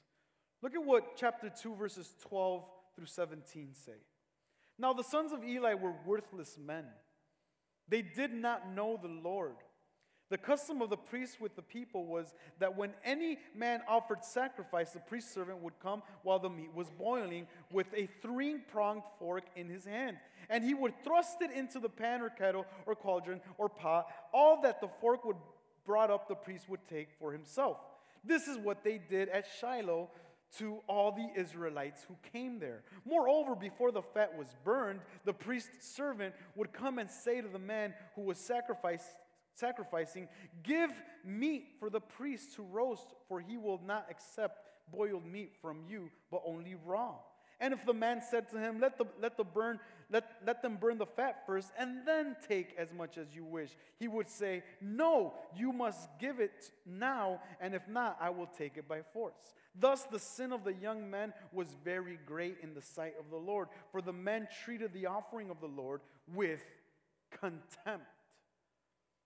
[0.65, 2.63] Look at what chapter 2, verses 12
[2.95, 3.91] through 17 say.
[4.79, 6.85] Now, the sons of Eli were worthless men.
[7.87, 9.57] They did not know the Lord.
[10.31, 14.89] The custom of the priest with the people was that when any man offered sacrifice,
[14.89, 19.43] the priest servant would come while the meat was boiling with a three pronged fork
[19.55, 20.17] in his hand.
[20.49, 24.07] And he would thrust it into the pan or kettle or cauldron or pot.
[24.33, 25.37] All that the fork would
[25.85, 27.77] brought up, the priest would take for himself.
[28.25, 30.09] This is what they did at Shiloh
[30.57, 32.83] to all the Israelites who came there.
[33.05, 37.59] Moreover, before the fat was burned, the priest's servant would come and say to the
[37.59, 40.27] man who was sacrificing,
[40.63, 40.91] Give
[41.23, 44.59] meat for the priest to roast, for he will not accept
[44.91, 47.15] boiled meat from you, but only raw.
[47.59, 49.79] And if the man said to him, Let, the, let, the burn,
[50.11, 53.69] let, let them burn the fat first, and then take as much as you wish,
[53.97, 58.77] he would say, No, you must give it now, and if not, I will take
[58.77, 59.33] it by force.
[59.77, 63.37] Thus, the sin of the young men was very great in the sight of the
[63.37, 66.01] Lord, for the men treated the offering of the Lord
[66.33, 66.63] with
[67.31, 68.05] contempt.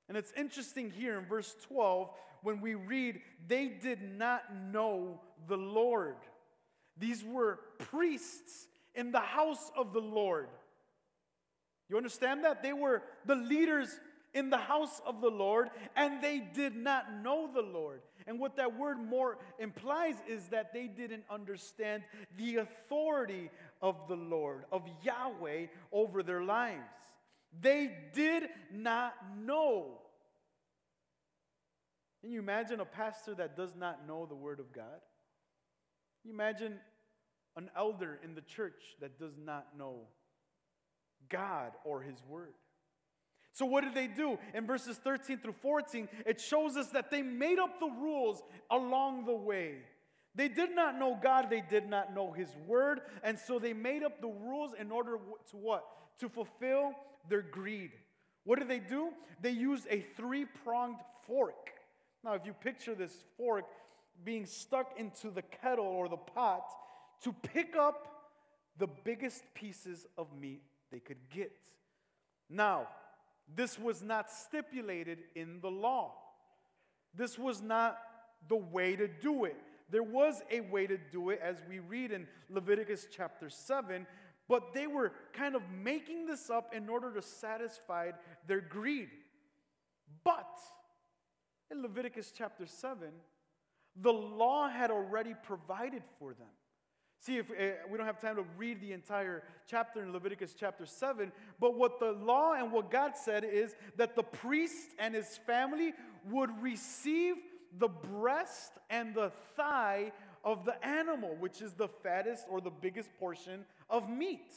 [0.07, 2.09] And it's interesting here in verse 12
[2.41, 6.15] when we read, they did not know the Lord.
[6.99, 10.49] These were priests in the house of the Lord.
[11.89, 12.61] You understand that?
[12.61, 13.99] They were the leaders
[14.33, 18.01] in the house of the Lord and they did not know the Lord.
[18.27, 22.03] And what that word more implies is that they didn't understand
[22.37, 23.49] the authority
[23.81, 26.83] of the Lord, of Yahweh over their lives.
[27.59, 29.97] They did not know.
[32.21, 34.99] Can you imagine a pastor that does not know the Word of God?
[36.21, 36.79] Can you imagine
[37.59, 40.07] an elder in the church that does not know
[41.29, 42.53] God or His Word?
[43.51, 44.39] So, what did they do?
[44.53, 48.41] In verses 13 through 14, it shows us that they made up the rules
[48.71, 49.75] along the way.
[50.33, 54.03] They did not know God, they did not know His Word, and so they made
[54.03, 55.17] up the rules in order
[55.51, 55.83] to what?
[56.19, 56.93] To fulfill
[57.27, 57.91] their greed.
[58.45, 59.09] What did they do?
[59.41, 61.71] They used a three pronged fork.
[62.23, 63.65] Now, if you picture this fork
[64.23, 66.63] being stuck into the kettle or the pot
[67.23, 68.07] to pick up
[68.77, 71.51] the biggest pieces of meat they could get.
[72.49, 72.87] Now,
[73.55, 76.13] this was not stipulated in the law.
[77.13, 77.97] This was not
[78.47, 79.57] the way to do it.
[79.89, 84.05] There was a way to do it, as we read in Leviticus chapter 7,
[84.47, 88.11] but they were kind of making this up in order to satisfy
[88.47, 89.09] their greed.
[90.23, 90.59] But
[91.71, 93.09] in Leviticus chapter 7,
[93.95, 96.47] the law had already provided for them.
[97.21, 97.53] See, if uh,
[97.91, 101.99] we don't have time to read the entire chapter in Leviticus chapter 7, but what
[101.99, 105.93] the law and what God said is that the priest and his family
[106.29, 107.35] would receive
[107.77, 110.13] the breast and the thigh
[110.45, 114.53] of the animal, which is the fattest or the biggest portion of meat.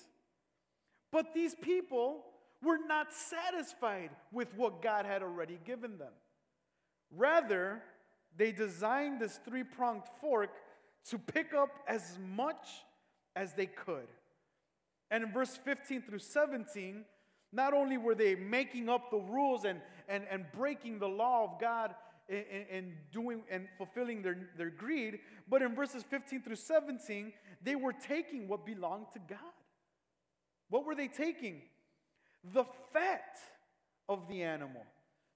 [1.10, 2.24] But these people
[2.62, 6.12] were not satisfied with what God had already given them.
[7.10, 7.82] Rather,
[8.36, 10.50] they designed this three pronged fork
[11.10, 12.68] to pick up as much
[13.34, 14.08] as they could.
[15.10, 17.04] And in verse 15 through 17,
[17.52, 21.60] not only were they making up the rules and, and, and breaking the law of
[21.60, 21.94] God
[22.28, 27.92] and doing and fulfilling their, their greed, but in verses 15 through 17, they were
[27.92, 29.38] taking what belonged to God.
[30.70, 31.62] What were they taking?
[32.54, 33.38] The fat
[34.08, 34.82] of the animal.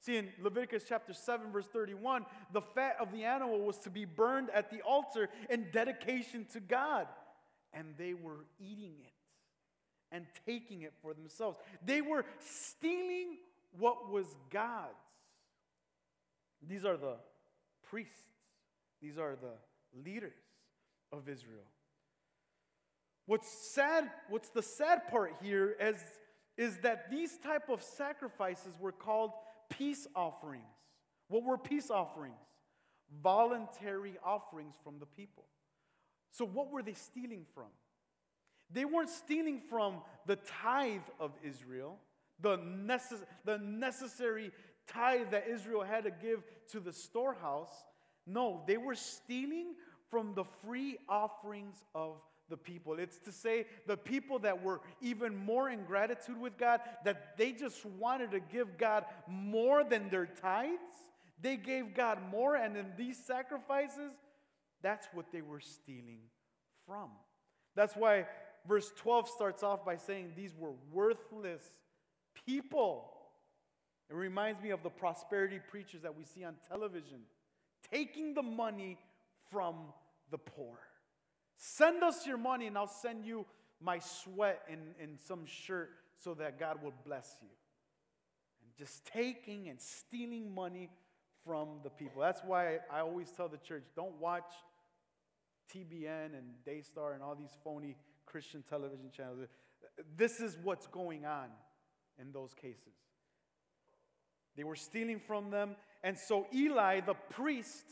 [0.01, 4.05] See, in Leviticus chapter 7, verse 31, the fat of the animal was to be
[4.05, 7.07] burned at the altar in dedication to God.
[7.73, 9.13] And they were eating it
[10.13, 11.59] and taking it for themselves.
[11.85, 13.39] They were stealing
[13.79, 14.95] what was God's.
[16.67, 17.17] These are the
[17.91, 18.15] priests,
[19.01, 20.33] these are the leaders
[21.13, 21.65] of Israel.
[23.27, 25.97] What's sad, what's the sad part here is,
[26.57, 29.33] is that these type of sacrifices were called
[29.71, 30.65] peace offerings.
[31.29, 32.37] What were peace offerings?
[33.23, 35.45] Voluntary offerings from the people.
[36.31, 37.69] So, what were they stealing from?
[38.71, 41.99] They weren't stealing from the tithe of Israel,
[42.41, 44.51] the, necess- the necessary
[44.89, 47.71] tithe that Israel had to give to the storehouse.
[48.27, 49.75] No, they were stealing
[50.11, 52.17] from the free offerings of
[52.49, 52.95] the people.
[52.99, 57.53] It's to say the people that were even more in gratitude with God, that they
[57.53, 60.79] just wanted to give God more than their tithes.
[61.41, 64.13] They gave God more, and in these sacrifices,
[64.83, 66.21] that's what they were stealing
[66.87, 67.11] from.
[67.75, 68.27] That's why
[68.67, 71.63] verse 12 starts off by saying these were worthless
[72.47, 73.13] people.
[74.09, 77.23] It reminds me of the prosperity preachers that we see on television,
[77.93, 78.99] taking the money
[79.51, 79.75] from
[80.31, 80.79] the poor.
[81.57, 83.47] Send us your money and I'll send you
[83.81, 85.91] my sweat in, in some shirt
[86.23, 87.49] so that God will bless you.
[88.63, 90.91] And just taking and stealing money
[91.45, 92.23] from the people.
[92.23, 94.51] That's why I always tell the church don't watch
[95.75, 99.39] TBN and Daystar and all these phony Christian television channels.
[100.17, 101.47] This is what's going on
[102.19, 102.95] in those cases.
[104.57, 105.77] They were stealing from them.
[106.03, 107.85] And so Eli, the priest,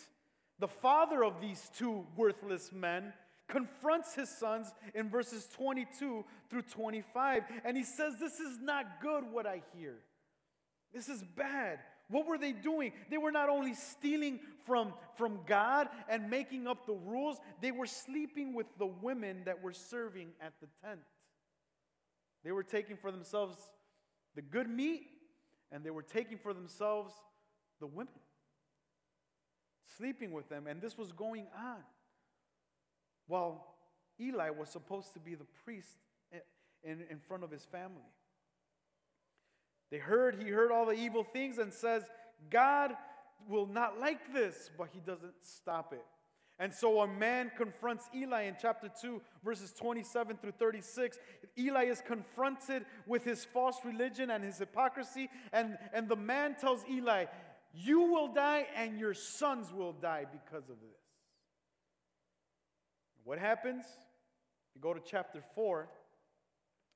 [0.59, 3.13] the father of these two worthless men,
[3.49, 7.43] confronts his sons in verses 22 through 25.
[7.65, 9.97] And he says, This is not good what I hear.
[10.93, 11.81] This is bad.
[12.09, 12.93] What were they doing?
[13.11, 17.87] They were not only stealing from, from God and making up the rules, they were
[17.87, 21.01] sleeping with the women that were serving at the tent.
[22.45, 23.57] They were taking for themselves
[24.35, 25.07] the good meat,
[25.73, 27.15] and they were taking for themselves
[27.81, 28.13] the women,
[29.97, 30.67] sleeping with them.
[30.67, 31.83] And this was going on.
[33.27, 33.65] While
[34.21, 35.99] Eli was supposed to be the priest
[36.85, 38.03] in, in front of his family.
[39.91, 42.05] They heard, he heard all the evil things and says,
[42.51, 42.93] God
[43.49, 46.05] will not like this, but he doesn't stop it.
[46.59, 51.19] And so a man confronts Eli in chapter 2, verses 27 through 36.
[51.59, 55.29] Eli is confronted with his false religion and his hypocrisy.
[55.53, 57.25] And, and the man tells Eli,
[57.73, 61.04] You will die and your sons will die because of this.
[63.25, 63.85] What happens?
[64.75, 65.89] You go to chapter 4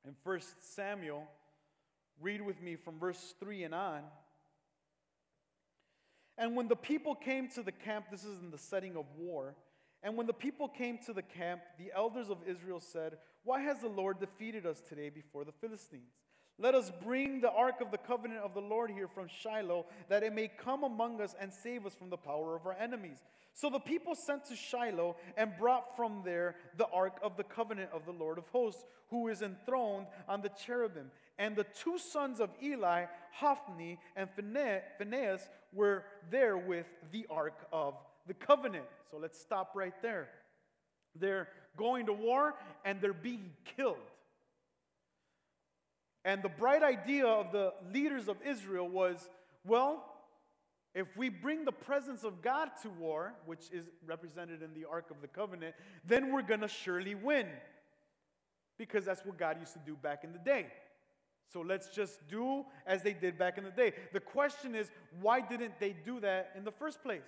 [0.06, 1.26] in 1 Samuel.
[2.20, 4.02] Read with me from verse 3 and on.
[6.36, 9.56] And when the people came to the camp, this is in the setting of war.
[10.02, 13.80] And when the people came to the camp, the elders of Israel said, Why has
[13.80, 16.12] the Lord defeated us today before the Philistines?
[16.60, 20.24] Let us bring the ark of the covenant of the Lord here from Shiloh, that
[20.24, 23.18] it may come among us and save us from the power of our enemies.
[23.54, 27.90] So the people sent to Shiloh and brought from there the ark of the covenant
[27.92, 31.10] of the Lord of hosts, who is enthroned on the cherubim.
[31.38, 37.94] And the two sons of Eli, Hophni and Phinehas, were there with the ark of
[38.26, 38.84] the covenant.
[39.10, 40.28] So let's stop right there.
[41.14, 42.54] They're going to war
[42.84, 43.96] and they're being killed.
[46.28, 49.30] And the bright idea of the leaders of Israel was
[49.64, 50.04] well,
[50.94, 55.10] if we bring the presence of God to war, which is represented in the Ark
[55.10, 55.74] of the Covenant,
[56.06, 57.46] then we're going to surely win.
[58.76, 60.66] Because that's what God used to do back in the day.
[61.50, 63.94] So let's just do as they did back in the day.
[64.12, 64.90] The question is,
[65.22, 67.22] why didn't they do that in the first place?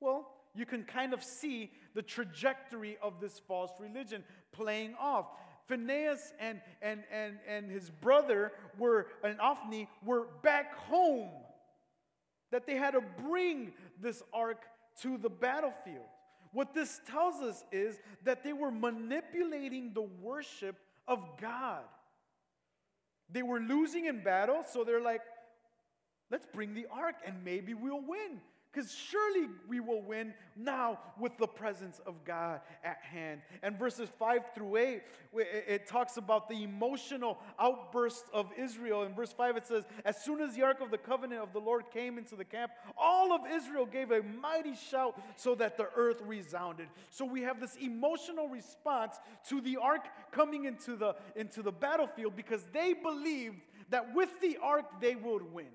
[0.00, 5.26] Well, you can kind of see the trajectory of this false religion playing off.
[5.66, 11.30] Phinehas and, and, and, and his brother were, and Hophni, were back home.
[12.52, 14.62] That they had to bring this ark
[15.02, 16.06] to the battlefield.
[16.52, 20.76] What this tells us is that they were manipulating the worship
[21.08, 21.82] of God.
[23.30, 25.22] They were losing in battle, so they're like,
[26.30, 28.40] let's bring the ark and maybe we'll win.
[28.76, 33.40] Because surely we will win now with the presence of God at hand.
[33.62, 35.02] And verses 5 through 8,
[35.32, 39.04] it talks about the emotional outburst of Israel.
[39.04, 41.58] In verse 5, it says, As soon as the ark of the covenant of the
[41.58, 45.88] Lord came into the camp, all of Israel gave a mighty shout so that the
[45.96, 46.88] earth resounded.
[47.08, 49.16] So we have this emotional response
[49.48, 53.56] to the ark coming into the, into the battlefield because they believed
[53.88, 55.68] that with the ark they would win.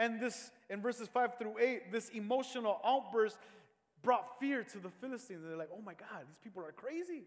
[0.00, 3.36] And this, in verses 5 through 8, this emotional outburst
[4.02, 5.42] brought fear to the Philistines.
[5.46, 7.24] They're like, oh my God, these people are crazy.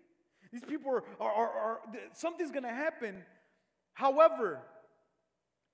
[0.51, 1.79] These people are, are, are, are
[2.13, 3.23] something's going to happen.
[3.93, 4.59] However,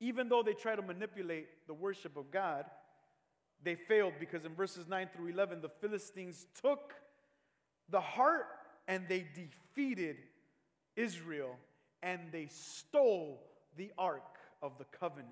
[0.02, 2.66] even though they try to manipulate the worship of God,
[3.64, 6.96] they failed because in verses 9 through 11, the Philistines took
[7.90, 8.46] the ark
[8.90, 10.18] and they defeated
[10.98, 11.56] Israel
[12.04, 13.42] and they stole
[13.78, 15.30] the ark of the covenant.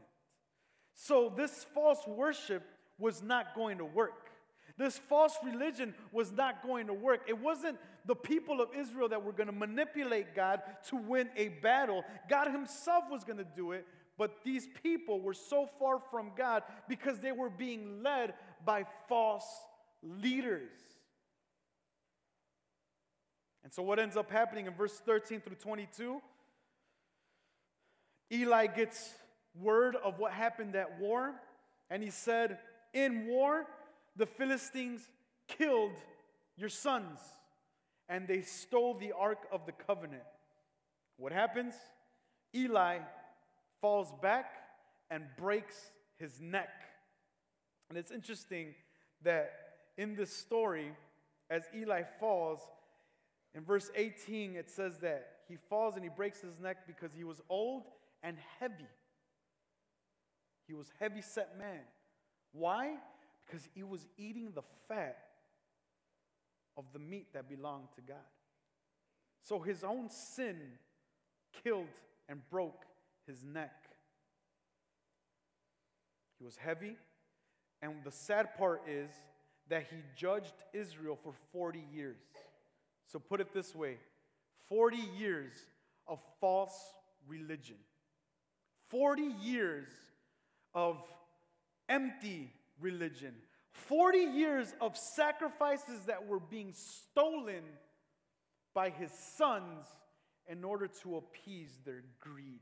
[1.00, 2.64] So this false worship
[2.98, 4.32] was not going to work.
[4.80, 7.22] This false religion was not going to work.
[7.28, 7.78] It wasn't
[8.08, 12.04] the people of Israel that were going to manipulate God to win a battle.
[12.28, 13.86] God Himself was going to do it,
[14.18, 18.34] but these people were so far from God because they were being led
[18.66, 19.46] by false
[20.02, 20.72] leaders.
[23.64, 26.22] And so, what ends up happening in verse 13 through 22?
[28.32, 29.14] Eli gets
[29.62, 31.34] word of what happened at war,
[31.90, 32.60] and he said,
[32.94, 33.66] In war,
[34.16, 35.08] the Philistines
[35.48, 35.96] killed
[36.56, 37.20] your sons,
[38.10, 40.24] and they stole the Ark of the Covenant.
[41.18, 41.74] What happens?
[42.56, 43.00] Eli
[43.82, 44.54] falls back
[45.10, 46.70] and breaks his neck.
[47.90, 48.76] And it's interesting
[49.24, 49.52] that
[49.98, 50.92] in this story,
[51.50, 52.60] as Eli falls,
[53.56, 57.24] in verse 18, it says that he falls and he breaks his neck because he
[57.24, 57.84] was old
[58.22, 58.88] and heavy.
[60.68, 61.82] He was heavy set man.
[62.52, 62.96] Why?
[63.46, 65.18] Because he was eating the fat
[66.76, 68.18] of the meat that belonged to God.
[69.44, 70.58] So his own sin
[71.64, 71.88] killed
[72.28, 72.86] and broke
[73.26, 73.74] his neck.
[76.38, 76.96] He was heavy,
[77.82, 79.10] and the sad part is
[79.70, 82.18] that he judged Israel for 40 years.
[83.06, 83.98] So put it this way
[84.68, 85.54] 40 years
[86.08, 86.78] of false
[87.28, 87.78] religion,
[88.90, 89.88] 40 years
[90.78, 91.02] of
[91.90, 93.34] empty religion,
[93.72, 97.64] 40 years of sacrifices that were being stolen
[98.76, 99.88] by his sons
[100.48, 102.60] in order to appease their greed.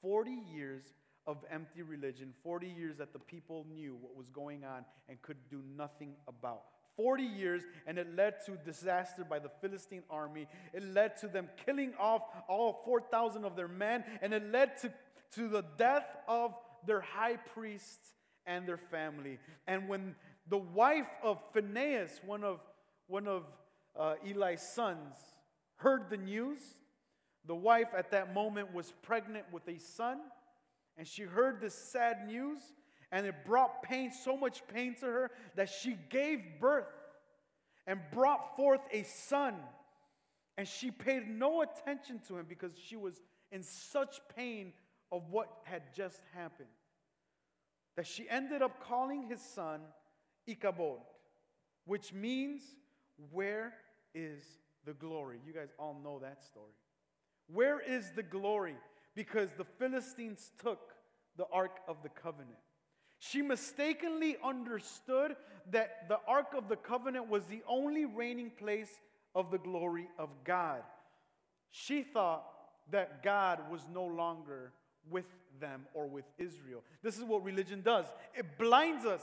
[0.00, 0.82] 40 years
[1.26, 5.36] of empty religion, 40 years that the people knew what was going on and could
[5.50, 6.62] do nothing about.
[6.96, 10.46] 40 years, and it led to disaster by the Philistine army.
[10.72, 14.90] It led to them killing off all 4,000 of their men, and it led to
[15.34, 16.54] to the death of
[16.86, 18.12] their high priests
[18.46, 19.38] and their family.
[19.66, 20.14] And when
[20.48, 22.60] the wife of Phinehas, one of,
[23.06, 23.44] one of
[23.98, 25.14] uh, Eli's sons,
[25.76, 26.58] heard the news,
[27.46, 30.18] the wife at that moment was pregnant with a son,
[30.96, 32.58] and she heard this sad news,
[33.10, 36.86] and it brought pain, so much pain to her, that she gave birth
[37.86, 39.54] and brought forth a son.
[40.56, 43.20] And she paid no attention to him because she was
[43.50, 44.72] in such pain
[45.12, 46.68] of what had just happened
[47.96, 49.80] that she ended up calling his son
[50.46, 50.98] Ichabod,
[51.84, 52.62] which means,
[53.30, 53.74] Where
[54.14, 54.42] is
[54.84, 55.38] the glory?
[55.46, 56.72] You guys all know that story.
[57.52, 58.76] Where is the glory?
[59.14, 60.94] Because the Philistines took
[61.36, 62.56] the Ark of the Covenant.
[63.18, 65.36] She mistakenly understood
[65.70, 69.00] that the Ark of the Covenant was the only reigning place
[69.34, 70.82] of the glory of God.
[71.70, 72.44] She thought
[72.90, 74.72] that God was no longer
[75.10, 75.26] with
[75.60, 76.82] them or with Israel.
[77.02, 79.22] This is what religion does it blinds us.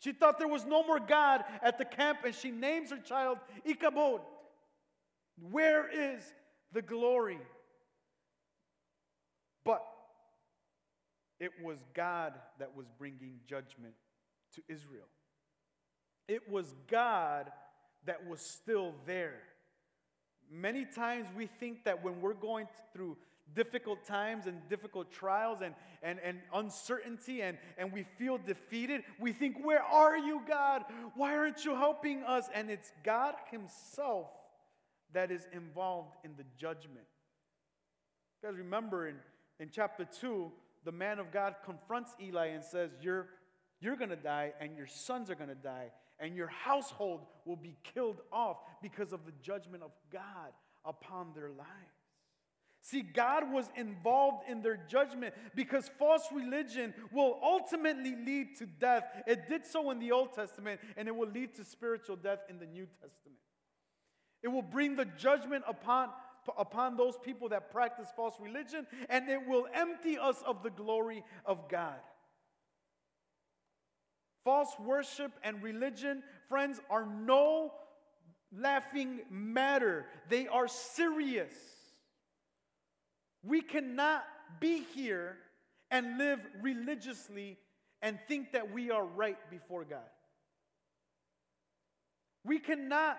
[0.00, 3.38] She thought there was no more God at the camp, and she names her child
[3.64, 4.20] Ichabod.
[5.50, 6.22] Where is
[6.72, 7.38] the glory?
[9.64, 9.82] But
[11.40, 13.94] it was God that was bringing judgment
[14.54, 15.06] to Israel.
[16.28, 17.50] It was God
[18.04, 19.40] that was still there.
[20.50, 23.16] Many times we think that when we're going through
[23.54, 29.32] difficult times and difficult trials and, and, and uncertainty and, and we feel defeated, we
[29.32, 30.82] think, Where are you, God?
[31.14, 32.48] Why aren't you helping us?
[32.54, 34.28] And it's God Himself
[35.12, 37.06] that is involved in the judgment.
[38.42, 39.16] You guys remember in,
[39.60, 40.50] in chapter 2,
[40.84, 43.28] the man of God confronts Eli and says, You're,
[43.80, 47.56] you're going to die, and your sons are going to die, and your household will
[47.56, 50.52] be killed off because of the judgment of God
[50.84, 51.95] upon their lives.
[52.86, 59.02] See, God was involved in their judgment because false religion will ultimately lead to death.
[59.26, 62.60] It did so in the Old Testament, and it will lead to spiritual death in
[62.60, 63.40] the New Testament.
[64.40, 66.10] It will bring the judgment upon,
[66.56, 71.24] upon those people that practice false religion, and it will empty us of the glory
[71.44, 71.98] of God.
[74.44, 77.72] False worship and religion, friends, are no
[78.56, 81.52] laughing matter, they are serious.
[83.46, 84.24] We cannot
[84.60, 85.36] be here
[85.90, 87.58] and live religiously
[88.02, 89.98] and think that we are right before God.
[92.44, 93.18] We cannot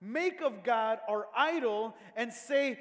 [0.00, 2.78] make of God our idol and say,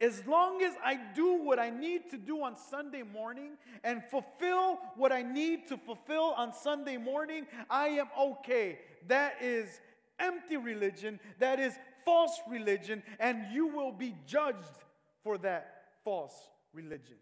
[0.00, 4.78] as long as I do what I need to do on Sunday morning and fulfill
[4.96, 8.78] what I need to fulfill on Sunday morning, I am okay.
[9.08, 9.80] That is
[10.20, 11.74] empty religion, that is
[12.04, 14.84] false religion, and you will be judged
[15.24, 16.34] for that false
[16.72, 17.16] religion.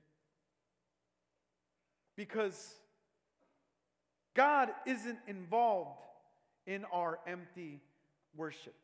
[2.17, 2.75] Because
[4.35, 6.01] God isn't involved
[6.67, 7.81] in our empty
[8.37, 8.75] worship.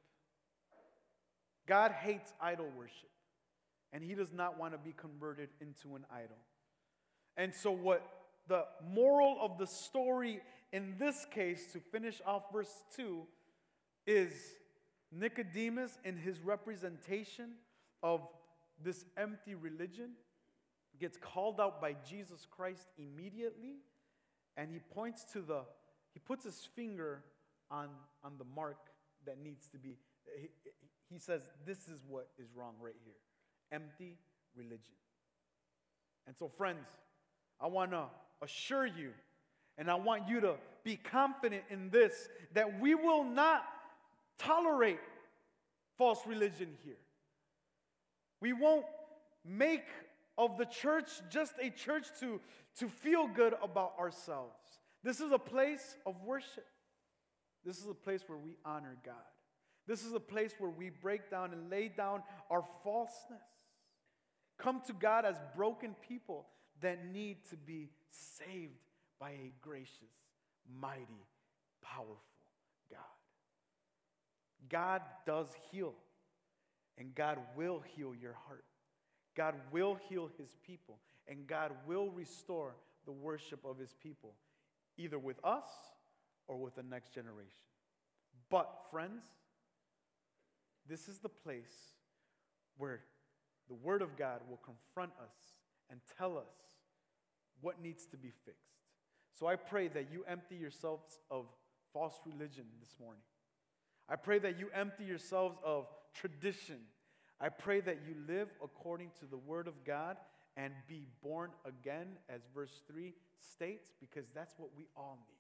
[1.67, 3.11] God hates idol worship,
[3.93, 6.37] and He does not want to be converted into an idol.
[7.37, 8.03] And so, what
[8.49, 10.41] the moral of the story
[10.73, 13.23] in this case, to finish off verse 2,
[14.07, 14.33] is
[15.13, 17.51] Nicodemus in his representation
[18.03, 18.27] of
[18.85, 20.11] this empty religion
[20.99, 23.77] gets called out by Jesus Christ immediately,
[24.57, 25.63] and he points to the,
[26.13, 27.25] he puts his finger
[27.71, 27.89] on,
[28.23, 28.79] on the mark
[29.27, 29.97] that needs to be,
[30.39, 30.49] he,
[31.11, 33.15] he says, This is what is wrong right here
[33.73, 34.19] empty
[34.55, 34.95] religion.
[36.27, 36.87] And so, friends,
[37.61, 38.05] I want to
[38.43, 39.13] assure you,
[39.79, 43.65] and I want you to be confident in this, that we will not
[44.39, 45.01] tolerate
[45.97, 46.99] false religion here.
[48.43, 48.85] We won't
[49.45, 49.85] make
[50.37, 52.41] of the church just a church to,
[52.81, 54.57] to feel good about ourselves.
[55.05, 56.67] This is a place of worship.
[57.65, 59.15] This is a place where we honor God.
[59.87, 63.43] This is a place where we break down and lay down our falseness.
[64.59, 66.47] Come to God as broken people
[66.81, 68.75] that need to be saved
[69.21, 70.17] by a gracious,
[70.81, 71.05] mighty,
[71.81, 72.19] powerful
[72.91, 73.01] God.
[74.69, 75.95] God does heal.
[77.03, 78.63] And God will heal your heart.
[79.37, 81.01] God will heal his people.
[81.27, 82.77] And God will restore
[83.07, 84.35] the worship of his people,
[84.97, 85.67] either with us
[86.47, 87.67] or with the next generation.
[88.51, 89.25] But, friends,
[90.89, 91.97] this is the place
[92.79, 93.01] where
[93.67, 95.35] the Word of God will confront us
[95.91, 96.55] and tell us
[97.63, 98.79] what needs to be fixed.
[99.37, 101.47] So I pray that you empty yourselves of
[101.93, 103.23] false religion this morning.
[104.09, 106.79] I pray that you empty yourselves of tradition.
[107.41, 110.17] I pray that you live according to the Word of God
[110.57, 115.39] and be born again, as verse 3 states, because that's what we all need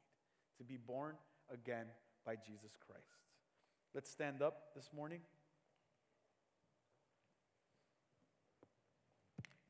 [0.58, 1.14] to be born
[1.52, 1.86] again
[2.24, 3.02] by Jesus Christ.
[3.94, 5.20] Let's stand up this morning.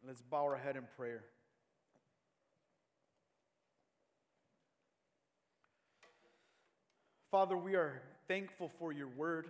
[0.06, 1.24] Let's bow our head in prayer.
[7.30, 9.48] Father, we are thankful for your word,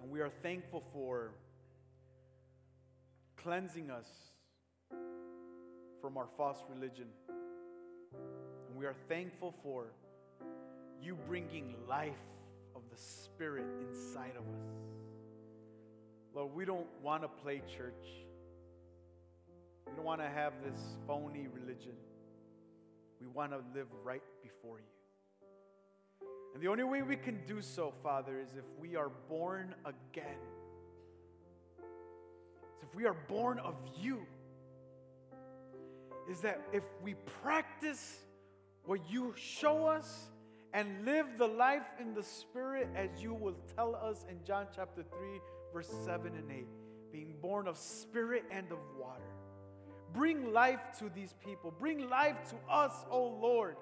[0.00, 1.32] and we are thankful for
[3.36, 4.06] cleansing us
[6.00, 7.06] from our false religion.
[7.30, 9.92] And we are thankful for
[11.02, 12.12] you bringing life
[12.74, 14.70] of the Spirit inside of us.
[16.34, 18.06] Lord, we don't want to play church.
[19.86, 21.94] We don't want to have this phony religion.
[23.20, 24.99] We want to live right before you.
[26.54, 30.38] And the only way we can do so, Father, is if we are born again.
[32.76, 34.20] Is if we are born of you.
[36.28, 38.18] Is that if we practice
[38.84, 40.30] what you show us
[40.72, 45.02] and live the life in the Spirit as you will tell us in John chapter
[45.02, 45.18] 3,
[45.72, 46.66] verse 7 and 8,
[47.12, 49.22] being born of spirit and of water.
[50.12, 51.72] Bring life to these people.
[51.78, 53.76] Bring life to us, O Lord,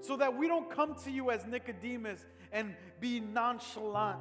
[0.00, 4.18] so that we don't come to you as Nicodemus and be nonchalant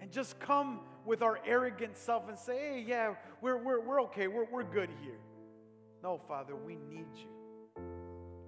[0.00, 4.28] and just come with our arrogant self and say, hey, yeah, we're, we're, we're okay,
[4.28, 5.18] we're, we're good here.
[6.02, 7.82] No, Father, we need you.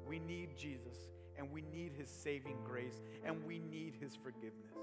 [0.06, 0.96] We need Jesus,
[1.38, 4.76] and we need his saving grace, and we need his forgiveness.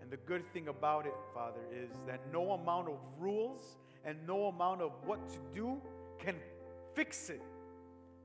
[0.00, 4.46] And the good thing about it, Father, is that no amount of rules and no
[4.46, 5.80] amount of what to do
[6.18, 6.36] can
[6.94, 7.42] fix it.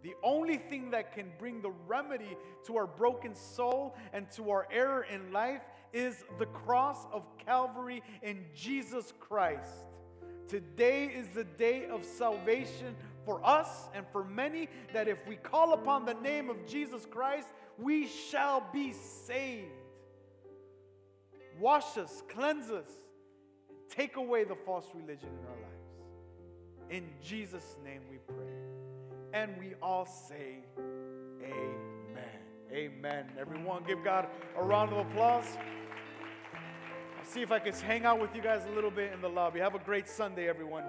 [0.03, 4.67] The only thing that can bring the remedy to our broken soul and to our
[4.71, 5.61] error in life
[5.93, 9.71] is the cross of Calvary in Jesus Christ.
[10.47, 12.95] Today is the day of salvation
[13.25, 17.47] for us and for many that if we call upon the name of Jesus Christ,
[17.77, 19.69] we shall be saved.
[21.59, 22.87] Wash us, cleanse us,
[23.89, 25.81] take away the false religion in our lives.
[26.89, 28.60] In Jesus' name we pray.
[29.33, 30.63] And we all say,
[31.41, 32.21] Amen.
[32.71, 33.25] Amen.
[33.39, 34.27] Everyone, give God
[34.57, 35.57] a round of applause.
[37.19, 39.29] I'll see if I can hang out with you guys a little bit in the
[39.29, 39.59] lobby.
[39.59, 40.83] Have a great Sunday, everyone.